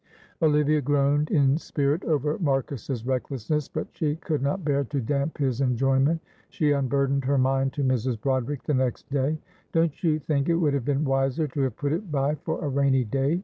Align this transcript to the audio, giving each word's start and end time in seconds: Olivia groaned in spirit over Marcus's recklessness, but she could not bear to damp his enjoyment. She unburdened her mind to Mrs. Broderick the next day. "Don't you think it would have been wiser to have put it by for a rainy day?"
Olivia 0.41 0.81
groaned 0.81 1.29
in 1.29 1.59
spirit 1.59 2.03
over 2.05 2.39
Marcus's 2.39 3.05
recklessness, 3.05 3.67
but 3.69 3.85
she 3.91 4.15
could 4.15 4.41
not 4.41 4.65
bear 4.65 4.83
to 4.85 4.99
damp 4.99 5.37
his 5.37 5.61
enjoyment. 5.61 6.19
She 6.49 6.71
unburdened 6.71 7.25
her 7.25 7.37
mind 7.37 7.73
to 7.73 7.83
Mrs. 7.83 8.19
Broderick 8.19 8.63
the 8.63 8.73
next 8.73 9.07
day. 9.11 9.37
"Don't 9.73 10.03
you 10.03 10.17
think 10.17 10.49
it 10.49 10.55
would 10.55 10.73
have 10.73 10.85
been 10.85 11.05
wiser 11.05 11.47
to 11.49 11.61
have 11.61 11.77
put 11.77 11.93
it 11.93 12.11
by 12.11 12.33
for 12.33 12.65
a 12.65 12.67
rainy 12.67 13.03
day?" 13.03 13.39